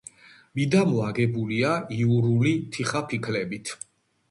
მიდამო 0.59 1.03
აგებულია 1.07 1.75
იურული 1.99 2.57
თიხაფიქლებით. 2.79 3.79